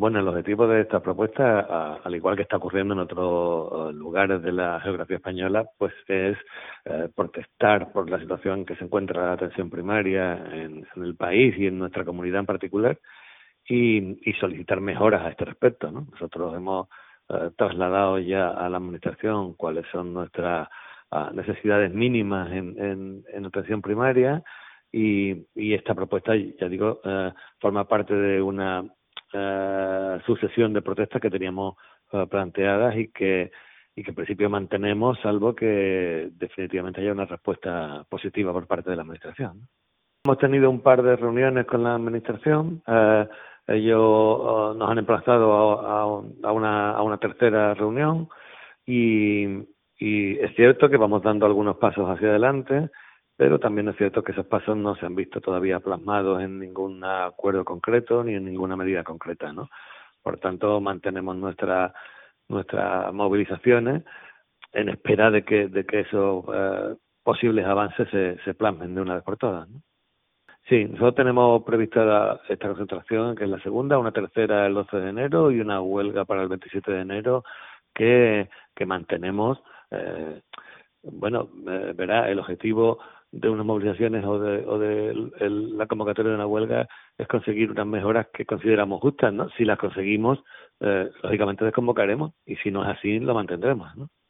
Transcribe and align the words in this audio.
Bueno, 0.00 0.18
el 0.18 0.28
objetivo 0.28 0.66
de 0.66 0.80
esta 0.80 1.00
propuesta, 1.00 1.98
al 2.02 2.14
igual 2.14 2.34
que 2.34 2.40
está 2.40 2.56
ocurriendo 2.56 2.94
en 2.94 3.00
otros 3.00 3.94
lugares 3.94 4.40
de 4.40 4.50
la 4.50 4.80
geografía 4.80 5.16
española, 5.16 5.66
pues 5.76 5.92
es 6.08 6.38
eh, 6.86 7.10
protestar 7.14 7.92
por 7.92 8.08
la 8.08 8.18
situación 8.18 8.64
que 8.64 8.76
se 8.76 8.84
encuentra 8.84 9.26
la 9.26 9.32
atención 9.32 9.68
primaria 9.68 10.36
en, 10.54 10.86
el 10.96 11.16
país 11.16 11.54
y 11.58 11.66
en 11.66 11.78
nuestra 11.78 12.06
comunidad 12.06 12.40
en 12.40 12.46
particular 12.46 12.98
y, 13.68 14.16
solicitar 14.40 14.80
mejoras 14.80 15.20
a 15.20 15.28
este 15.28 15.44
respecto. 15.44 15.90
¿no? 15.90 16.06
Nosotros 16.12 16.54
hemos 16.56 16.88
eh, 17.28 17.50
trasladado 17.58 18.18
ya 18.20 18.48
a 18.48 18.70
la 18.70 18.78
Administración 18.78 19.52
cuáles 19.52 19.84
son 19.92 20.14
nuestras 20.14 20.66
ah, 21.10 21.30
necesidades 21.34 21.92
mínimas 21.92 22.50
en, 22.52 23.22
en, 23.30 23.44
atención 23.44 23.82
primaria 23.82 24.42
y, 24.90 25.46
y, 25.54 25.74
esta 25.74 25.94
propuesta, 25.94 26.32
ya 26.34 26.70
digo, 26.70 27.02
eh, 27.04 27.32
forma 27.58 27.86
parte 27.86 28.14
de 28.14 28.40
una 28.40 28.82
eh, 29.32 29.79
sucesión 30.24 30.72
de 30.72 30.82
protestas 30.82 31.20
que 31.20 31.30
teníamos 31.30 31.76
eh, 32.12 32.26
planteadas 32.28 32.96
y 32.96 33.08
que 33.08 33.50
y 33.96 34.04
que 34.04 34.10
en 34.10 34.14
principio 34.14 34.48
mantenemos, 34.48 35.18
salvo 35.20 35.54
que 35.54 36.30
definitivamente 36.32 37.00
haya 37.00 37.12
una 37.12 37.26
respuesta 37.26 38.04
positiva 38.08 38.52
por 38.52 38.66
parte 38.66 38.88
de 38.88 38.96
la 38.96 39.02
Administración. 39.02 39.68
Hemos 40.24 40.38
tenido 40.38 40.70
un 40.70 40.80
par 40.80 41.02
de 41.02 41.16
reuniones 41.16 41.66
con 41.66 41.82
la 41.82 41.96
Administración. 41.96 42.82
Eh, 42.86 43.28
ellos 43.66 44.76
nos 44.76 44.90
han 44.90 44.98
emplazado 44.98 45.80
a, 45.80 46.02
a, 46.02 46.52
una, 46.52 46.92
a 46.92 47.02
una 47.02 47.18
tercera 47.18 47.74
reunión 47.74 48.28
y, 48.86 49.44
y 49.98 50.38
es 50.38 50.54
cierto 50.54 50.88
que 50.88 50.96
vamos 50.96 51.22
dando 51.22 51.46
algunos 51.46 51.76
pasos 51.76 52.08
hacia 52.08 52.28
adelante 52.28 52.90
pero 53.40 53.58
también 53.58 53.88
es 53.88 53.96
cierto 53.96 54.22
que 54.22 54.32
esos 54.32 54.44
pasos 54.44 54.76
no 54.76 54.94
se 54.96 55.06
han 55.06 55.14
visto 55.14 55.40
todavía 55.40 55.80
plasmados 55.80 56.42
en 56.42 56.58
ningún 56.58 57.02
acuerdo 57.02 57.64
concreto 57.64 58.22
ni 58.22 58.34
en 58.34 58.44
ninguna 58.44 58.76
medida 58.76 59.02
concreta, 59.02 59.50
¿no? 59.50 59.70
Por 60.22 60.38
tanto, 60.38 60.80
mantenemos 60.80 61.36
nuestra, 61.36 61.92
nuestras 62.48 63.12
movilizaciones 63.12 64.04
en 64.72 64.88
espera 64.88 65.30
de 65.30 65.44
que, 65.44 65.68
de 65.68 65.84
que 65.84 66.00
esos 66.00 66.44
eh, 66.54 66.96
posibles 67.22 67.66
avances 67.66 68.08
se, 68.10 68.38
se 68.44 68.54
plasmen 68.54 68.94
de 68.94 69.00
una 69.00 69.14
vez 69.14 69.24
por 69.24 69.36
todas, 69.36 69.68
¿no? 69.68 69.80
Sí, 70.68 70.84
nosotros 70.84 71.16
tenemos 71.16 71.64
prevista 71.64 72.40
esta 72.48 72.68
concentración, 72.68 73.34
que 73.34 73.42
es 73.42 73.50
la 73.50 73.60
segunda, 73.60 73.98
una 73.98 74.12
tercera 74.12 74.66
el 74.66 74.74
12 74.74 74.98
de 74.98 75.10
enero 75.10 75.50
y 75.50 75.60
una 75.60 75.80
huelga 75.80 76.24
para 76.24 76.42
el 76.42 76.48
27 76.48 76.92
de 76.92 77.00
enero 77.00 77.44
que, 77.92 78.48
que 78.76 78.86
mantenemos. 78.86 79.60
Eh, 79.90 80.40
bueno, 81.02 81.48
eh, 81.66 81.92
verá, 81.96 82.30
el 82.30 82.38
objetivo 82.38 83.00
de 83.32 83.48
unas 83.48 83.64
movilizaciones 83.64 84.24
o 84.24 84.38
de, 84.38 84.66
o 84.66 84.78
de 84.78 85.30
la 85.40 85.86
convocatoria 85.86 86.30
de 86.30 86.36
una 86.36 86.46
huelga 86.46 86.88
es 87.16 87.26
conseguir 87.28 87.70
unas 87.70 87.86
mejoras 87.86 88.26
que 88.32 88.44
consideramos 88.44 89.00
justas, 89.00 89.32
¿no? 89.32 89.48
Si 89.50 89.64
las 89.64 89.78
conseguimos, 89.78 90.40
eh, 90.80 91.10
lógicamente 91.22 91.64
desconvocaremos 91.64 92.32
y 92.44 92.56
si 92.56 92.70
no 92.70 92.82
es 92.82 92.98
así, 92.98 93.18
lo 93.20 93.34
mantendremos, 93.34 93.96
¿no? 93.96 94.10